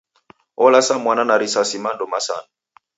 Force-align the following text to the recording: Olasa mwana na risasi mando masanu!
Olasa 0.65 0.95
mwana 1.03 1.23
na 1.27 1.35
risasi 1.41 1.77
mando 1.83 2.05
masanu! 2.13 2.49